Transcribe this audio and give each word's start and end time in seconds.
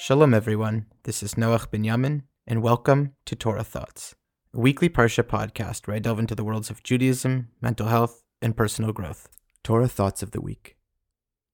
Shalom, 0.00 0.32
everyone. 0.32 0.86
This 1.02 1.24
is 1.24 1.34
Noach 1.34 1.70
Binyamin, 1.70 2.22
and 2.46 2.62
welcome 2.62 3.14
to 3.24 3.34
Torah 3.34 3.64
Thoughts, 3.64 4.14
a 4.54 4.60
weekly 4.60 4.88
Parsha 4.88 5.24
podcast 5.24 5.88
where 5.88 5.96
I 5.96 5.98
delve 5.98 6.20
into 6.20 6.36
the 6.36 6.44
worlds 6.44 6.70
of 6.70 6.84
Judaism, 6.84 7.48
mental 7.60 7.88
health, 7.88 8.22
and 8.40 8.56
personal 8.56 8.92
growth. 8.92 9.28
Torah 9.64 9.88
Thoughts 9.88 10.22
of 10.22 10.30
the 10.30 10.40
Week 10.40 10.76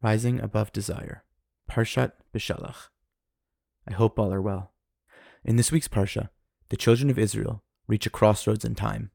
Rising 0.03 0.41
Above 0.41 0.75
Desire, 0.75 1.25
Parshat 1.71 2.13
Beshalach. 2.35 2.91
I 3.89 3.95
hope 3.95 4.19
all 4.19 4.31
are 4.31 4.43
well. 4.43 4.75
In 5.43 5.57
this 5.57 5.73
week's 5.73 5.89
Parsha, 5.89 6.29
the 6.69 6.77
children 6.77 7.09
of 7.09 7.19
Israel 7.19 7.65
reach 7.89 8.05
a 8.05 8.11
crossroads 8.11 8.63
in 8.63 8.75
time. 8.75 9.11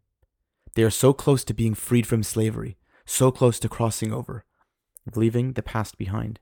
They 0.73 0.81
are 0.81 0.89
so 0.89 1.13
close 1.13 1.43
to 1.43 1.53
being 1.53 1.75
freed 1.75 2.07
from 2.07 2.23
slavery, 2.23 2.79
so 3.05 3.29
close 3.29 3.59
to 3.59 3.69
crossing 3.69 4.11
over, 4.11 4.43
of 5.05 5.17
leaving 5.17 5.53
the 5.53 5.61
past 5.61 5.99
behind. 5.99 6.39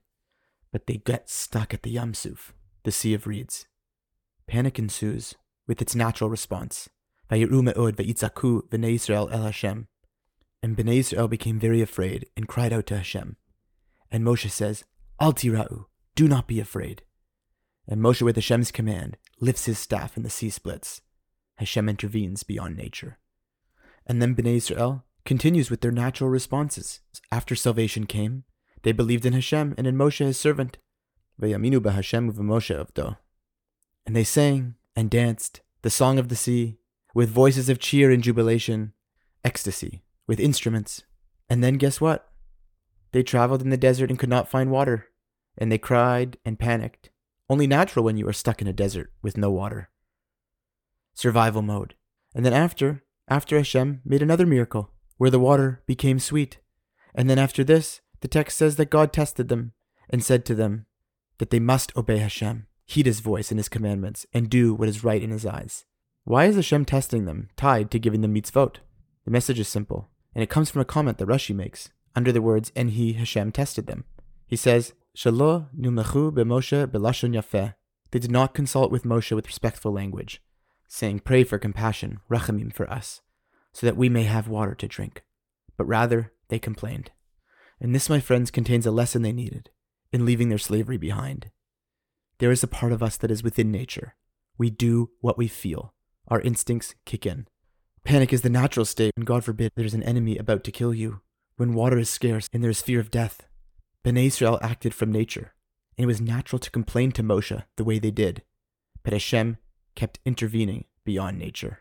But 0.72 0.86
they 0.86 0.96
get 0.96 1.28
stuck 1.28 1.74
at 1.74 1.82
the 1.82 1.90
Yam 1.90 2.14
Suf, 2.14 2.54
the 2.84 2.92
Sea 2.92 3.14
of 3.14 3.26
Reeds. 3.26 3.66
Panic 4.46 4.78
ensues 4.78 5.34
with 5.66 5.82
its 5.82 5.94
natural 5.94 6.30
response. 6.30 6.88
El 7.30 7.38
Hashem. 9.42 9.88
And 10.62 10.76
Bnei 10.76 10.98
Israel 10.98 11.28
became 11.28 11.60
very 11.60 11.82
afraid 11.82 12.26
and 12.36 12.48
cried 12.48 12.72
out 12.72 12.86
to 12.86 12.96
Hashem. 12.96 13.36
And 14.10 14.24
Moshe 14.24 14.50
says, 14.50 14.84
Al 15.20 15.32
tira'u, 15.32 15.84
do 16.14 16.26
not 16.26 16.48
be 16.48 16.58
afraid. 16.58 17.02
And 17.86 18.00
Moshe, 18.00 18.22
with 18.22 18.36
Hashem's 18.36 18.72
command, 18.72 19.18
lifts 19.40 19.66
his 19.66 19.78
staff 19.78 20.16
and 20.16 20.24
the 20.24 20.30
sea 20.30 20.50
splits. 20.50 21.00
Hashem 21.56 21.88
intervenes 21.88 22.42
beyond 22.42 22.76
nature. 22.76 23.18
And 24.06 24.22
then 24.22 24.34
Bnei 24.34 24.56
Israel 24.56 25.04
continues 25.24 25.70
with 25.70 25.82
their 25.82 25.92
natural 25.92 26.30
responses. 26.30 27.00
After 27.30 27.54
salvation 27.54 28.06
came, 28.06 28.44
they 28.82 28.92
believed 28.92 29.26
in 29.26 29.34
Hashem 29.34 29.74
and 29.76 29.86
in 29.86 29.96
Moshe 29.96 30.24
his 30.24 30.40
servant. 30.40 30.78
Vayaminu 31.40 31.80
b'Hashem 31.80 32.32
u'v'Moshe 32.32 32.86
avdo. 32.86 33.16
And 34.06 34.16
they 34.16 34.24
sang 34.24 34.74
and 34.96 35.10
danced 35.10 35.60
the 35.82 35.90
song 35.90 36.18
of 36.18 36.28
the 36.28 36.36
sea 36.36 36.78
with 37.14 37.30
voices 37.30 37.68
of 37.68 37.78
cheer 37.78 38.10
and 38.10 38.22
jubilation, 38.22 38.92
ecstasy, 39.44 40.02
with 40.26 40.40
instruments. 40.40 41.04
And 41.48 41.62
then 41.62 41.74
guess 41.74 42.00
what? 42.00 42.28
They 43.12 43.22
traveled 43.22 43.62
in 43.62 43.70
the 43.70 43.76
desert 43.76 44.10
and 44.10 44.18
could 44.18 44.28
not 44.28 44.50
find 44.50 44.70
water, 44.70 45.06
and 45.56 45.72
they 45.72 45.78
cried 45.78 46.36
and 46.44 46.58
panicked. 46.58 47.10
Only 47.48 47.66
natural 47.66 48.04
when 48.04 48.16
you 48.16 48.28
are 48.28 48.32
stuck 48.32 48.60
in 48.60 48.68
a 48.68 48.72
desert 48.72 49.12
with 49.22 49.38
no 49.38 49.50
water. 49.50 49.90
Survival 51.14 51.62
mode. 51.62 51.94
And 52.34 52.44
then 52.44 52.52
after, 52.52 53.04
after 53.28 53.56
Hashem 53.56 54.02
made 54.04 54.22
another 54.22 54.46
miracle, 54.46 54.92
where 55.16 55.30
the 55.30 55.40
water 55.40 55.82
became 55.86 56.18
sweet. 56.18 56.58
And 57.14 57.28
then 57.28 57.38
after 57.38 57.64
this, 57.64 58.00
the 58.20 58.28
text 58.28 58.58
says 58.58 58.76
that 58.76 58.90
God 58.90 59.12
tested 59.12 59.48
them 59.48 59.72
and 60.10 60.22
said 60.22 60.44
to 60.46 60.54
them 60.54 60.86
that 61.38 61.50
they 61.50 61.60
must 61.60 61.96
obey 61.96 62.18
Hashem, 62.18 62.66
heed 62.84 63.06
his 63.06 63.20
voice 63.20 63.50
and 63.50 63.58
his 63.58 63.68
commandments, 63.68 64.26
and 64.32 64.50
do 64.50 64.74
what 64.74 64.88
is 64.88 65.04
right 65.04 65.22
in 65.22 65.30
his 65.30 65.46
eyes. 65.46 65.84
Why 66.24 66.44
is 66.44 66.56
Hashem 66.56 66.84
testing 66.84 67.24
them, 67.24 67.48
tied 67.56 67.90
to 67.90 67.98
giving 67.98 68.20
them 68.20 68.34
mitzvot? 68.34 68.76
The 69.24 69.30
message 69.30 69.60
is 69.60 69.68
simple, 69.68 70.08
and 70.34 70.42
it 70.42 70.50
comes 70.50 70.70
from 70.70 70.82
a 70.82 70.86
comment 70.86 71.18
that 71.18 71.28
Rashi 71.28 71.54
makes 71.54 71.90
under 72.14 72.32
the 72.32 72.42
words, 72.42 72.72
and 72.74 72.90
he, 72.90 73.12
Hashem, 73.12 73.52
tested 73.52 73.86
them. 73.86 74.04
He 74.46 74.56
says, 74.56 74.94
Shalo 75.16 75.68
numechu 75.78 76.32
b'Moshe 76.32 76.86
b'lashon 76.86 77.34
yafeh. 77.34 77.74
They 78.10 78.18
did 78.18 78.30
not 78.30 78.54
consult 78.54 78.90
with 78.90 79.04
Moshe 79.04 79.34
with 79.36 79.46
respectful 79.46 79.92
language, 79.92 80.42
saying, 80.88 81.20
Pray 81.20 81.44
for 81.44 81.58
compassion, 81.58 82.20
rachamim 82.30 82.72
for 82.72 82.90
us, 82.90 83.20
so 83.72 83.86
that 83.86 83.96
we 83.96 84.08
may 84.08 84.24
have 84.24 84.48
water 84.48 84.74
to 84.74 84.88
drink. 84.88 85.22
But 85.76 85.86
rather, 85.86 86.32
they 86.48 86.58
complained. 86.58 87.10
And 87.80 87.94
this, 87.94 88.08
my 88.08 88.18
friends, 88.18 88.50
contains 88.50 88.86
a 88.86 88.90
lesson 88.90 89.22
they 89.22 89.32
needed 89.32 89.70
in 90.12 90.24
leaving 90.24 90.48
their 90.48 90.58
slavery 90.58 90.96
behind. 90.96 91.50
There 92.38 92.50
is 92.50 92.62
a 92.62 92.68
part 92.68 92.92
of 92.92 93.02
us 93.02 93.16
that 93.16 93.30
is 93.30 93.42
within 93.42 93.70
nature. 93.70 94.14
We 94.56 94.70
do 94.70 95.10
what 95.20 95.38
we 95.38 95.48
feel. 95.48 95.94
Our 96.28 96.40
instincts 96.40 96.94
kick 97.04 97.26
in. 97.26 97.46
Panic 98.04 98.32
is 98.32 98.42
the 98.42 98.50
natural 98.50 98.86
state 98.86 99.12
when, 99.16 99.24
God 99.24 99.44
forbid, 99.44 99.72
there 99.76 99.84
is 99.84 99.94
an 99.94 100.02
enemy 100.02 100.38
about 100.38 100.64
to 100.64 100.72
kill 100.72 100.94
you, 100.94 101.20
when 101.56 101.74
water 101.74 101.98
is 101.98 102.08
scarce 102.08 102.48
and 102.52 102.62
there 102.62 102.70
is 102.70 102.80
fear 102.80 103.00
of 103.00 103.10
death. 103.10 103.46
Bnei 104.04 104.26
Israel 104.26 104.58
acted 104.62 104.94
from 104.94 105.12
nature, 105.12 105.52
and 105.96 106.04
it 106.04 106.06
was 106.06 106.20
natural 106.20 106.58
to 106.58 106.70
complain 106.70 107.12
to 107.12 107.22
Moshe 107.22 107.64
the 107.76 107.84
way 107.84 107.98
they 107.98 108.10
did. 108.10 108.42
But 109.02 109.12
Hashem 109.12 109.58
kept 109.94 110.20
intervening 110.24 110.86
beyond 111.04 111.38
nature. 111.38 111.80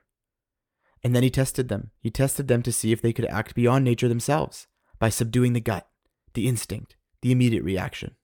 And 1.04 1.16
then 1.16 1.24
he 1.24 1.30
tested 1.30 1.70
them. 1.70 1.92
He 2.02 2.10
tested 2.10 2.48
them 2.48 2.62
to 2.64 2.74
see 2.74 2.92
if 2.92 3.02
they 3.02 3.14
could 3.14 3.28
act 3.28 3.56
beyond 3.56 3.86
nature 3.86 4.10
themselves 4.10 4.68
by 5.00 5.10
subduing 5.10 5.54
the 5.54 5.62
gut, 5.62 5.88
the 6.34 6.48
instinct, 6.48 6.98
the 7.22 7.32
immediate 7.32 7.64
reaction. 7.64 8.17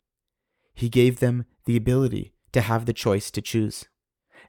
He 0.73 0.89
gave 0.89 1.19
them 1.19 1.45
the 1.65 1.77
ability 1.77 2.33
to 2.51 2.61
have 2.61 2.85
the 2.85 2.93
choice 2.93 3.31
to 3.31 3.41
choose. 3.41 3.85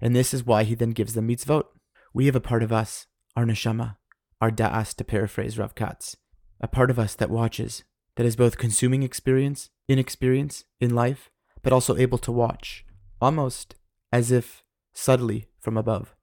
And 0.00 0.14
this 0.14 0.34
is 0.34 0.44
why 0.44 0.64
he 0.64 0.74
then 0.74 0.90
gives 0.90 1.14
them 1.14 1.28
mitzvot. 1.28 1.64
We 2.12 2.26
have 2.26 2.36
a 2.36 2.40
part 2.40 2.62
of 2.62 2.72
us, 2.72 3.06
our 3.36 3.44
neshama, 3.44 3.96
our 4.40 4.50
da'as, 4.50 4.94
to 4.96 5.04
paraphrase 5.04 5.58
Rav 5.58 5.74
Katz, 5.74 6.16
a 6.60 6.68
part 6.68 6.90
of 6.90 6.98
us 6.98 7.14
that 7.14 7.30
watches, 7.30 7.84
that 8.16 8.26
is 8.26 8.36
both 8.36 8.58
consuming 8.58 9.02
experience, 9.02 9.70
inexperience 9.88 10.64
in 10.80 10.94
life, 10.94 11.30
but 11.62 11.72
also 11.72 11.96
able 11.96 12.18
to 12.18 12.32
watch, 12.32 12.84
almost 13.20 13.74
as 14.12 14.30
if 14.30 14.62
subtly 14.92 15.48
from 15.60 15.76
above. 15.76 16.14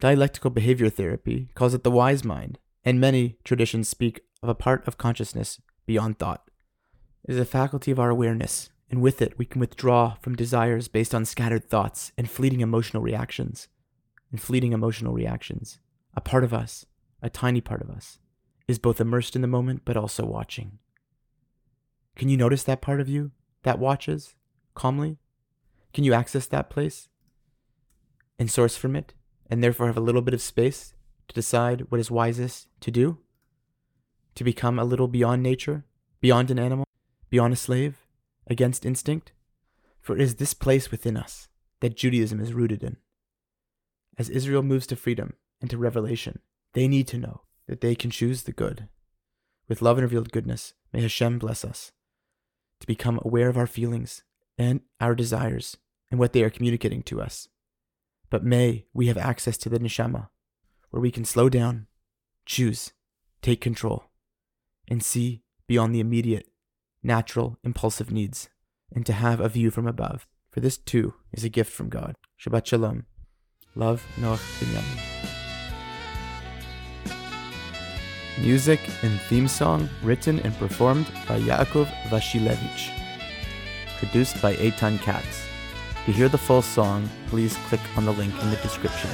Dialectical 0.00 0.50
behavior 0.50 0.88
therapy 0.88 1.50
calls 1.54 1.74
it 1.74 1.84
the 1.84 1.90
wise 1.90 2.24
mind, 2.24 2.58
and 2.84 2.98
many 2.98 3.36
traditions 3.44 3.88
speak 3.88 4.20
of 4.42 4.48
a 4.48 4.54
part 4.54 4.86
of 4.88 4.96
consciousness 4.96 5.60
beyond 5.86 6.18
thought. 6.18 6.48
It 7.28 7.34
is 7.34 7.40
a 7.40 7.44
faculty 7.44 7.90
of 7.90 8.00
our 8.00 8.08
awareness, 8.08 8.70
and 8.90 9.00
with 9.00 9.22
it 9.22 9.38
we 9.38 9.46
can 9.46 9.60
withdraw 9.60 10.14
from 10.20 10.34
desires 10.34 10.88
based 10.88 11.14
on 11.14 11.24
scattered 11.24 11.68
thoughts 11.68 12.12
and 12.18 12.28
fleeting 12.28 12.60
emotional 12.60 13.02
reactions. 13.02 13.68
And 14.30 14.40
fleeting 14.40 14.72
emotional 14.72 15.12
reactions, 15.12 15.80
a 16.14 16.20
part 16.20 16.44
of 16.44 16.54
us, 16.54 16.86
a 17.20 17.28
tiny 17.28 17.60
part 17.60 17.82
of 17.82 17.90
us, 17.90 18.18
is 18.68 18.78
both 18.78 19.00
immersed 19.00 19.34
in 19.34 19.42
the 19.42 19.48
moment 19.48 19.82
but 19.84 19.96
also 19.96 20.24
watching. 20.24 20.78
Can 22.14 22.28
you 22.28 22.36
notice 22.36 22.62
that 22.64 22.80
part 22.80 23.00
of 23.00 23.08
you 23.08 23.32
that 23.62 23.78
watches 23.78 24.34
calmly? 24.74 25.18
Can 25.92 26.04
you 26.04 26.12
access 26.12 26.46
that 26.46 26.70
place 26.70 27.08
and 28.38 28.50
source 28.50 28.76
from 28.76 28.94
it, 28.94 29.14
and 29.50 29.62
therefore 29.62 29.86
have 29.86 29.96
a 29.96 30.00
little 30.00 30.22
bit 30.22 30.34
of 30.34 30.40
space 30.40 30.94
to 31.28 31.34
decide 31.34 31.86
what 31.90 32.00
is 32.00 32.10
wisest 32.10 32.68
to 32.80 32.90
do? 32.90 33.18
To 34.36 34.44
become 34.44 34.78
a 34.78 34.84
little 34.84 35.08
beyond 35.08 35.42
nature, 35.42 35.84
beyond 36.20 36.50
an 36.50 36.58
animal, 36.58 36.86
beyond 37.30 37.52
a 37.52 37.56
slave, 37.56 38.06
against 38.50 38.84
instinct? 38.84 39.32
For 40.00 40.14
it 40.14 40.20
is 40.20 40.34
this 40.34 40.52
place 40.52 40.90
within 40.90 41.16
us 41.16 41.48
that 41.80 41.96
Judaism 41.96 42.40
is 42.40 42.52
rooted 42.52 42.82
in. 42.82 42.96
As 44.18 44.28
Israel 44.28 44.62
moves 44.62 44.86
to 44.88 44.96
freedom 44.96 45.34
and 45.60 45.70
to 45.70 45.78
revelation, 45.78 46.40
they 46.74 46.88
need 46.88 47.06
to 47.08 47.18
know 47.18 47.42
that 47.68 47.80
they 47.80 47.94
can 47.94 48.10
choose 48.10 48.42
the 48.42 48.52
good. 48.52 48.88
With 49.68 49.80
love 49.80 49.96
and 49.96 50.04
revealed 50.04 50.32
goodness, 50.32 50.74
may 50.92 51.00
Hashem 51.00 51.38
bless 51.38 51.64
us 51.64 51.92
to 52.80 52.86
become 52.86 53.20
aware 53.22 53.48
of 53.48 53.56
our 53.56 53.66
feelings 53.66 54.24
and 54.58 54.80
our 55.00 55.14
desires 55.14 55.76
and 56.10 56.18
what 56.18 56.32
they 56.32 56.42
are 56.42 56.50
communicating 56.50 57.02
to 57.04 57.20
us. 57.20 57.48
But 58.28 58.44
may 58.44 58.86
we 58.92 59.06
have 59.06 59.18
access 59.18 59.56
to 59.58 59.68
the 59.68 59.78
neshama, 59.78 60.28
where 60.90 61.00
we 61.00 61.10
can 61.10 61.24
slow 61.24 61.48
down, 61.48 61.86
choose, 62.46 62.92
take 63.42 63.60
control, 63.60 64.04
and 64.88 65.02
see 65.02 65.42
beyond 65.66 65.94
the 65.94 66.00
immediate, 66.00 66.49
natural, 67.02 67.58
impulsive 67.64 68.10
needs, 68.10 68.48
and 68.94 69.06
to 69.06 69.12
have 69.12 69.40
a 69.40 69.48
view 69.48 69.70
from 69.70 69.86
above. 69.86 70.26
For 70.50 70.60
this 70.60 70.76
too 70.76 71.14
is 71.32 71.44
a 71.44 71.48
gift 71.48 71.72
from 71.72 71.88
God. 71.88 72.16
Shabbat 72.40 72.66
Shalom. 72.66 73.06
Love, 73.74 74.04
Noach 74.18 74.38
Binyamin. 74.58 75.20
Music 78.40 78.80
and 79.02 79.20
theme 79.28 79.46
song 79.46 79.88
written 80.02 80.40
and 80.40 80.54
performed 80.56 81.06
by 81.28 81.38
Yaakov 81.38 81.86
Vashilevich. 82.08 82.90
Produced 83.98 84.40
by 84.40 84.54
Eitan 84.56 84.98
Katz. 85.00 85.44
To 86.06 86.12
hear 86.12 86.28
the 86.28 86.38
full 86.38 86.62
song, 86.62 87.08
please 87.26 87.56
click 87.68 87.80
on 87.96 88.06
the 88.06 88.12
link 88.12 88.32
in 88.42 88.50
the 88.50 88.56
description. 88.56 89.10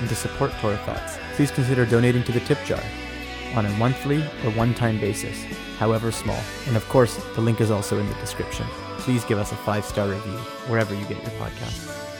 And 0.00 0.08
to 0.08 0.14
support 0.14 0.50
Torah 0.60 0.76
Thoughts, 0.78 1.16
please 1.36 1.50
consider 1.50 1.86
donating 1.86 2.24
to 2.24 2.32
the 2.32 2.40
tip 2.40 2.58
jar 2.64 2.82
on 3.54 3.64
a 3.66 3.70
monthly 3.78 4.22
or 4.44 4.50
one 4.50 4.74
time 4.74 4.98
basis, 5.00 5.44
however 5.78 6.10
small. 6.10 6.40
And 6.66 6.76
of 6.76 6.88
course, 6.88 7.16
the 7.34 7.40
link 7.40 7.60
is 7.60 7.70
also 7.70 7.98
in 7.98 8.08
the 8.08 8.14
description. 8.14 8.66
Please 8.98 9.24
give 9.24 9.38
us 9.38 9.52
a 9.52 9.56
five 9.56 9.84
star 9.84 10.08
review 10.08 10.38
wherever 10.68 10.94
you 10.94 11.04
get 11.06 11.22
your 11.22 11.32
podcasts. 11.40 12.15